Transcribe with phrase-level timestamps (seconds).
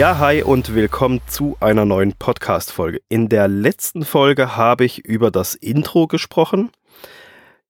[0.00, 3.02] Ja, hi und willkommen zu einer neuen Podcast-Folge.
[3.10, 6.70] In der letzten Folge habe ich über das Intro gesprochen.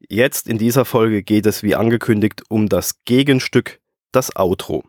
[0.08, 3.80] Jetzt in dieser Folge geht es, wie angekündigt, um das Gegenstück,
[4.12, 4.84] das Outro.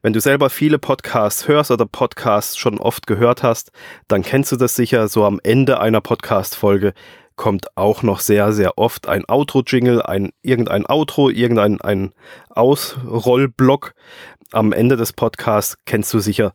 [0.00, 3.72] Wenn du selber viele Podcasts hörst oder Podcasts schon oft gehört hast,
[4.06, 5.08] dann kennst du das sicher.
[5.08, 6.92] So am Ende einer Podcast-Folge
[7.36, 12.12] kommt auch noch sehr, sehr oft ein Outro-Jingle, ein, irgendein Outro, irgendein ein
[12.48, 13.94] Ausrollblock.
[14.52, 16.54] Am Ende des Podcasts kennst du sicher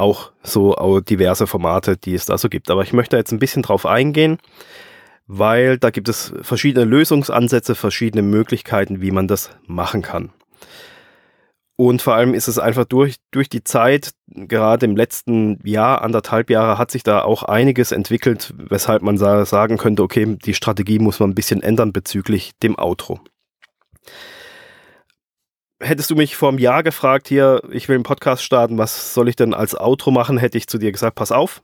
[0.00, 2.70] auch so diverse Formate, die es da so gibt.
[2.70, 4.38] Aber ich möchte jetzt ein bisschen drauf eingehen,
[5.26, 10.32] weil da gibt es verschiedene Lösungsansätze, verschiedene Möglichkeiten, wie man das machen kann.
[11.76, 16.50] Und vor allem ist es einfach durch, durch die Zeit, gerade im letzten Jahr, anderthalb
[16.50, 21.20] Jahre, hat sich da auch einiges entwickelt, weshalb man sagen könnte, okay, die Strategie muss
[21.20, 23.20] man ein bisschen ändern bezüglich dem Outro.
[25.80, 29.28] Hättest du mich vor einem Jahr gefragt, hier, ich will einen Podcast starten, was soll
[29.28, 31.62] ich denn als Outro machen, hätte ich zu dir gesagt, pass auf,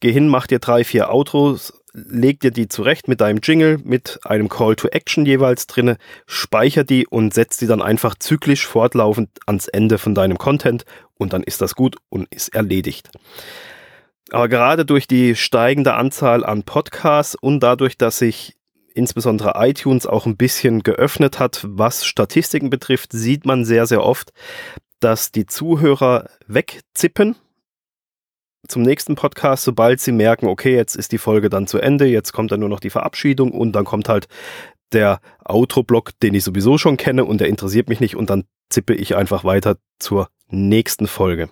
[0.00, 4.20] geh hin, mach dir drei, vier Outros, leg dir die zurecht mit deinem Jingle, mit
[4.24, 9.30] einem Call to Action jeweils drinne, speicher die und setz die dann einfach zyklisch fortlaufend
[9.46, 10.84] ans Ende von deinem Content
[11.14, 13.10] und dann ist das gut und ist erledigt.
[14.30, 18.57] Aber gerade durch die steigende Anzahl an Podcasts und dadurch, dass sich
[18.98, 24.32] insbesondere iTunes auch ein bisschen geöffnet hat, was Statistiken betrifft, sieht man sehr, sehr oft,
[25.00, 27.36] dass die Zuhörer wegzippen
[28.66, 32.32] zum nächsten Podcast, sobald sie merken, okay, jetzt ist die Folge dann zu Ende, jetzt
[32.32, 34.26] kommt dann nur noch die Verabschiedung und dann kommt halt
[34.92, 38.94] der Outro-Block, den ich sowieso schon kenne und der interessiert mich nicht und dann zippe
[38.94, 41.50] ich einfach weiter zur nächsten Folge.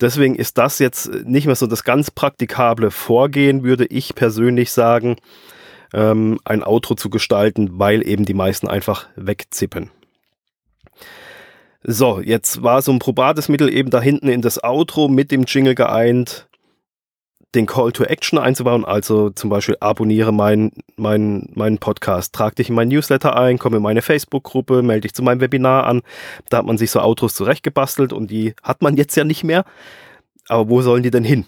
[0.00, 5.16] Deswegen ist das jetzt nicht mehr so das ganz praktikable Vorgehen, würde ich persönlich sagen,
[5.92, 9.90] ähm, ein Outro zu gestalten, weil eben die meisten einfach wegzippen.
[11.82, 15.44] So, jetzt war so ein probates Mittel eben da hinten in das Outro mit dem
[15.44, 16.48] Jingle geeint,
[17.54, 22.68] den Call to Action einzubauen, also zum Beispiel abonniere meinen mein, mein Podcast, trag dich
[22.68, 26.02] in mein Newsletter ein, komm in meine Facebook-Gruppe, melde dich zu meinem Webinar an.
[26.50, 29.64] Da hat man sich so Outros zurechtgebastelt und die hat man jetzt ja nicht mehr.
[30.48, 31.46] Aber wo sollen die denn hin?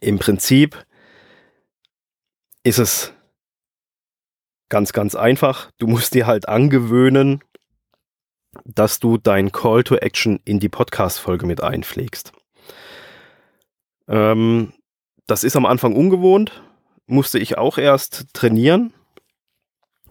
[0.00, 0.82] Im Prinzip
[2.62, 3.12] ist es
[4.68, 5.70] ganz, ganz einfach.
[5.78, 7.42] Du musst dir halt angewöhnen,
[8.64, 12.32] dass du dein Call to Action in die Podcast-Folge mit einpflegst.
[14.08, 14.72] Ähm,
[15.26, 16.62] das ist am Anfang ungewohnt,
[17.06, 18.92] musste ich auch erst trainieren,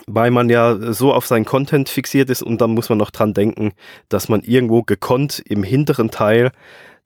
[0.08, 3.34] weil man ja so auf seinen Content fixiert ist und dann muss man noch dran
[3.34, 3.74] denken,
[4.08, 6.52] dass man irgendwo gekonnt im hinteren Teil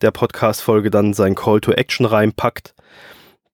[0.01, 2.75] der Podcast-Folge dann sein Call to Action reinpackt,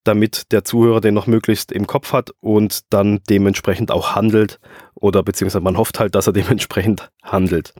[0.03, 4.59] damit der Zuhörer den noch möglichst im Kopf hat und dann dementsprechend auch handelt
[4.95, 7.73] oder beziehungsweise man hofft halt, dass er dementsprechend handelt.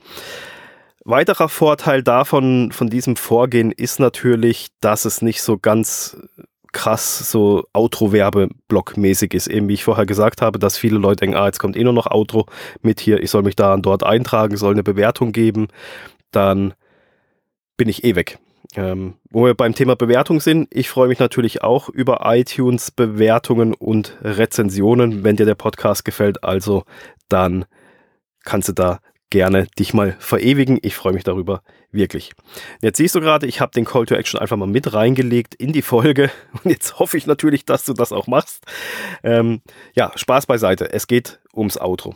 [1.06, 6.18] Weiterer Vorteil davon, von diesem Vorgehen ist natürlich, dass es nicht so ganz
[6.72, 9.48] krass so Outro-Werbeblock-mäßig ist.
[9.48, 11.94] Eben wie ich vorher gesagt habe, dass viele Leute denken, ah, jetzt kommt eh nur
[11.94, 12.46] noch Outro
[12.82, 15.70] mit hier, ich soll mich da und dort eintragen, soll eine Bewertung geben,
[16.32, 16.74] dann
[17.78, 18.38] bin ich eh weg.
[18.76, 23.74] Ähm, wo wir beim Thema Bewertung sind, ich freue mich natürlich auch über iTunes Bewertungen
[23.74, 26.44] und Rezensionen, wenn dir der Podcast gefällt.
[26.44, 26.84] Also
[27.30, 27.66] dann
[28.44, 29.00] kannst du da
[29.32, 30.78] gerne dich mal verewigen.
[30.82, 32.34] Ich freue mich darüber wirklich.
[32.82, 35.74] Jetzt siehst du gerade, ich habe den Call to Action einfach mal mit reingelegt in
[35.74, 36.32] die Folge
[36.64, 38.66] und jetzt hoffe ich natürlich, dass du das auch machst.
[39.24, 39.62] Ähm,
[39.96, 40.94] ja, Spaß beiseite.
[40.94, 42.16] Es geht ums Outro.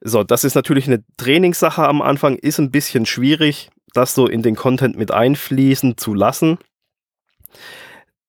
[0.00, 4.42] So, das ist natürlich eine Trainingssache am Anfang, ist ein bisschen schwierig das so in
[4.42, 6.58] den Content mit einfließen zu lassen.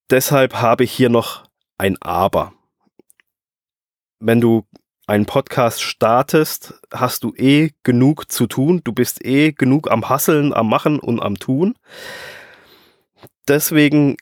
[0.09, 1.43] Deshalb habe ich hier noch
[1.77, 2.53] ein Aber.
[4.19, 4.65] Wenn du
[5.07, 8.81] einen Podcast startest, hast du eh genug zu tun.
[8.83, 11.75] Du bist eh genug am Hasseln, am Machen und am Tun.
[13.47, 14.17] Deswegen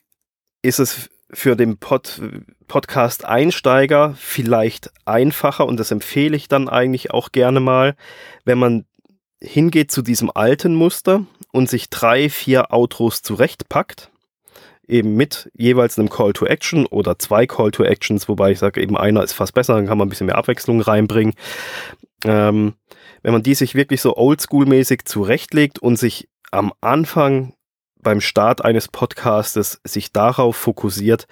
[0.62, 2.22] ist es für den Pod
[2.68, 7.96] Podcast-Einsteiger vielleicht einfacher und das empfehle ich dann eigentlich auch gerne mal,
[8.44, 8.86] wenn man
[9.42, 14.10] hingeht zu diesem alten Muster und sich drei, vier Outros zurechtpackt,
[14.88, 18.82] eben mit jeweils einem Call to Action oder zwei Call to Actions, wobei ich sage,
[18.82, 21.34] eben einer ist fast besser, dann kann man ein bisschen mehr Abwechslung reinbringen.
[22.26, 22.74] Ähm,
[23.22, 27.54] wenn man die sich wirklich so oldschool-mäßig zurechtlegt und sich am Anfang
[28.02, 31.28] beim Start eines Podcastes sich darauf fokussiert,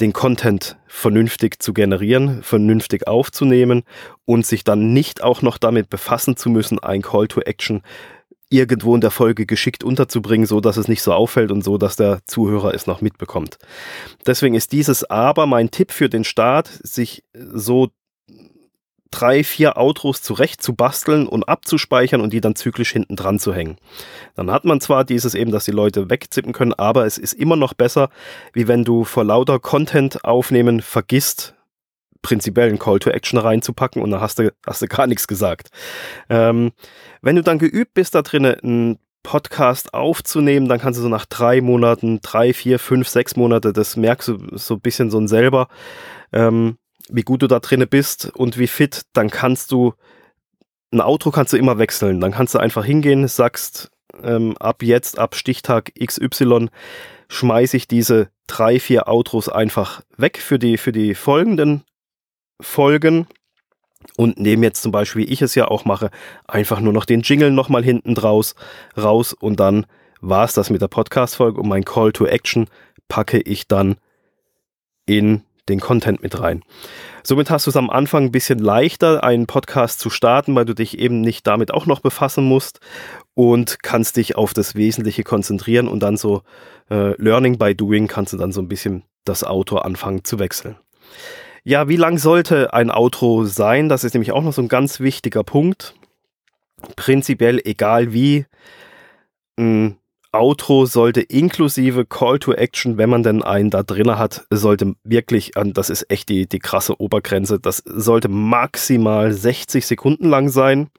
[0.00, 3.82] den Content vernünftig zu generieren, vernünftig aufzunehmen
[4.24, 7.82] und sich dann nicht auch noch damit befassen zu müssen, ein Call to Action
[8.50, 11.96] irgendwo in der Folge geschickt unterzubringen, so dass es nicht so auffällt und so, dass
[11.96, 13.58] der Zuhörer es noch mitbekommt.
[14.26, 17.88] Deswegen ist dieses Aber mein Tipp für den Start, sich so
[19.10, 23.54] drei, vier Outros zurecht zu basteln und abzuspeichern und die dann zyklisch hinten dran zu
[23.54, 23.76] hängen.
[24.34, 27.56] Dann hat man zwar dieses eben, dass die Leute wegzippen können, aber es ist immer
[27.56, 28.10] noch besser,
[28.52, 31.54] wie wenn du vor lauter Content aufnehmen vergisst,
[32.22, 35.68] prinzipiell einen Call to Action reinzupacken und dann hast du, hast du gar nichts gesagt.
[36.28, 36.72] Ähm,
[37.22, 41.26] wenn du dann geübt bist, da drinnen einen Podcast aufzunehmen, dann kannst du so nach
[41.26, 45.28] drei Monaten, drei, vier, fünf, sechs Monate, das merkst du so ein bisschen so ein
[45.28, 45.68] selber,
[46.32, 46.78] ähm,
[47.10, 49.94] wie gut du da drinnen bist und wie fit, dann kannst du
[50.90, 52.20] ein Auto kannst du immer wechseln.
[52.20, 53.90] Dann kannst du einfach hingehen, sagst,
[54.22, 56.68] ähm, ab jetzt, ab Stichtag XY,
[57.28, 61.84] schmeiße ich diese drei, vier Outros einfach weg für die, für die folgenden
[62.60, 63.26] Folgen
[64.16, 66.10] und nehme jetzt zum Beispiel, wie ich es ja auch mache,
[66.46, 68.54] einfach nur noch den Jingle nochmal hinten draus
[68.96, 69.86] raus und dann
[70.20, 72.68] war es das mit der Podcast-Folge und mein Call to Action
[73.08, 73.96] packe ich dann
[75.06, 76.62] in den Content mit rein.
[77.22, 80.74] Somit hast du es am Anfang ein bisschen leichter, einen Podcast zu starten, weil du
[80.74, 82.80] dich eben nicht damit auch noch befassen musst
[83.34, 86.42] und kannst dich auf das Wesentliche konzentrieren und dann so
[86.90, 90.76] äh, Learning by Doing kannst du dann so ein bisschen das Auto anfangen zu wechseln.
[91.64, 93.88] Ja, wie lang sollte ein Outro sein?
[93.88, 95.94] Das ist nämlich auch noch so ein ganz wichtiger Punkt.
[96.96, 98.46] Prinzipiell egal wie.
[99.58, 99.98] Ein
[100.32, 105.52] Outro sollte inklusive Call to Action, wenn man denn einen da drin hat, sollte wirklich,
[105.54, 110.90] das ist echt die, die krasse Obergrenze, das sollte maximal 60 Sekunden lang sein.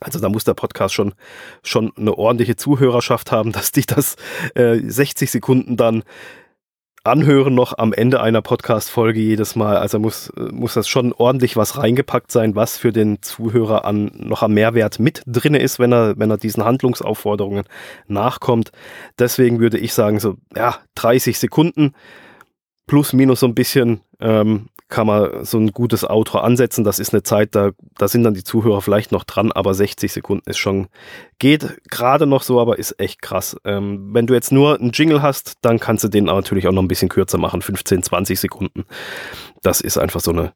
[0.00, 1.14] Also da muss der Podcast schon,
[1.62, 4.16] schon eine ordentliche Zuhörerschaft haben, dass die das
[4.54, 6.02] äh, 60 Sekunden dann
[7.08, 9.76] anhören noch am Ende einer Podcast-Folge jedes Mal.
[9.76, 14.42] Also muss, muss das schon ordentlich was reingepackt sein, was für den Zuhörer an, noch
[14.42, 17.64] am Mehrwert mit drin ist, wenn er, wenn er diesen Handlungsaufforderungen
[18.06, 18.70] nachkommt.
[19.18, 21.94] Deswegen würde ich sagen, so, ja, 30 Sekunden
[22.88, 26.82] plus minus so ein bisschen ähm, kann man so ein gutes Outro ansetzen.
[26.82, 30.10] Das ist eine Zeit, da, da sind dann die Zuhörer vielleicht noch dran, aber 60
[30.10, 30.88] Sekunden ist schon,
[31.38, 33.56] geht gerade noch so, aber ist echt krass.
[33.64, 36.82] Ähm, wenn du jetzt nur einen Jingle hast, dann kannst du den natürlich auch noch
[36.82, 38.86] ein bisschen kürzer machen, 15, 20 Sekunden.
[39.62, 40.54] Das ist einfach so eine,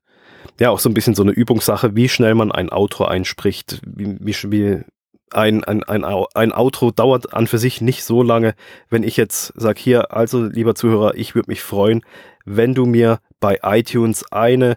[0.59, 4.17] ja, auch so ein bisschen so eine Übungssache, wie schnell man ein Outro einspricht, wie,
[4.19, 4.83] wie,
[5.35, 8.55] ein, ein, ein, ein Outro dauert an für sich nicht so lange.
[8.89, 12.03] Wenn ich jetzt sage, hier, also lieber Zuhörer, ich würde mich freuen,
[12.45, 14.77] wenn du mir bei iTunes eine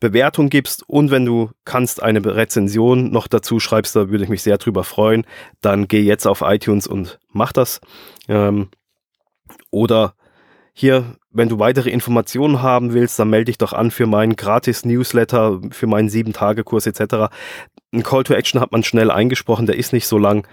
[0.00, 4.42] Bewertung gibst und wenn du kannst eine Rezension noch dazu schreibst, da würde ich mich
[4.42, 5.24] sehr drüber freuen.
[5.60, 7.80] Dann geh jetzt auf iTunes und mach das.
[8.28, 8.68] Ähm,
[9.70, 10.14] oder
[10.74, 14.84] hier, wenn du weitere Informationen haben willst, dann melde dich doch an für meinen gratis
[14.84, 17.32] Newsletter, für meinen 7-Tage-Kurs etc.
[17.94, 20.46] Ein Call to Action hat man schnell eingesprochen, der ist nicht so lang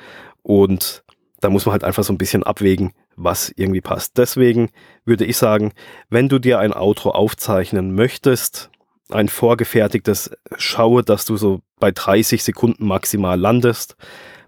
[0.43, 1.03] und
[1.39, 4.17] da muss man halt einfach so ein bisschen abwägen, was irgendwie passt.
[4.17, 4.69] Deswegen
[5.05, 5.73] würde ich sagen,
[6.09, 8.69] wenn du dir ein Outro aufzeichnen möchtest,
[9.09, 13.95] ein vorgefertigtes, schaue, dass du so bei 30 Sekunden maximal landest.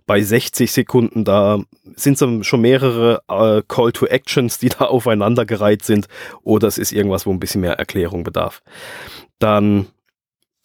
[0.06, 1.60] Bei 60 Sekunden, da
[1.96, 6.08] sind schon mehrere äh, Call to Actions, die da aufeinandergereiht sind,
[6.44, 8.62] oder es ist irgendwas, wo ein bisschen mehr Erklärung bedarf.
[9.40, 9.88] Dann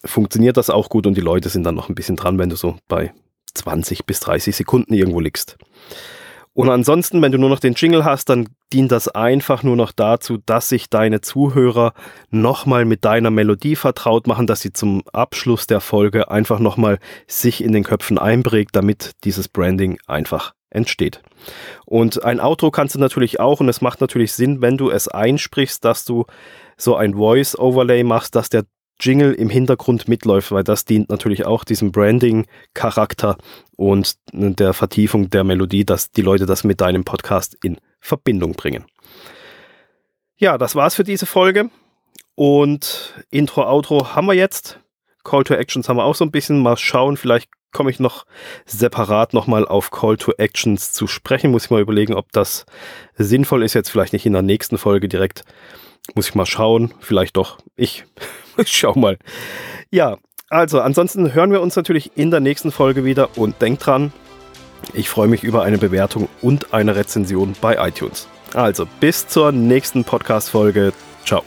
[0.08, 2.56] funktioniert das auch gut und die Leute sind dann noch ein bisschen dran, wenn du
[2.56, 3.12] so bei
[3.54, 5.56] 20 bis 30 Sekunden irgendwo liegst.
[6.58, 9.92] Und ansonsten, wenn du nur noch den Jingle hast, dann dient das einfach nur noch
[9.92, 11.92] dazu, dass sich deine Zuhörer
[12.30, 16.98] nochmal mit deiner Melodie vertraut machen, dass sie zum Abschluss der Folge einfach nochmal
[17.28, 21.22] sich in den Köpfen einprägt, damit dieses Branding einfach entsteht.
[21.86, 25.06] Und ein Outro kannst du natürlich auch, und es macht natürlich Sinn, wenn du es
[25.06, 26.26] einsprichst, dass du
[26.76, 28.64] so ein Voice-Overlay machst, dass der
[29.00, 33.36] Jingle im Hintergrund mitläuft, weil das dient natürlich auch diesem Branding-Charakter
[33.76, 38.84] und der Vertiefung der Melodie, dass die Leute das mit deinem Podcast in Verbindung bringen.
[40.36, 41.70] Ja, das war's für diese Folge.
[42.34, 44.78] Und Intro, Outro haben wir jetzt.
[45.24, 46.60] Call to Actions haben wir auch so ein bisschen.
[46.60, 48.24] Mal schauen, vielleicht komme ich noch
[48.64, 51.50] separat nochmal auf Call to Actions zu sprechen.
[51.50, 52.64] Muss ich mal überlegen, ob das
[53.16, 53.74] sinnvoll ist.
[53.74, 55.44] Jetzt vielleicht nicht in der nächsten Folge direkt.
[56.14, 56.94] Muss ich mal schauen.
[57.00, 57.58] Vielleicht doch.
[57.76, 58.04] Ich
[58.66, 59.18] schau mal.
[59.90, 60.16] Ja,
[60.50, 64.12] also ansonsten hören wir uns natürlich in der nächsten Folge wieder und denkt dran,
[64.94, 68.28] ich freue mich über eine Bewertung und eine Rezension bei iTunes.
[68.54, 70.92] Also bis zur nächsten Podcast-Folge.
[71.24, 71.42] Ciao.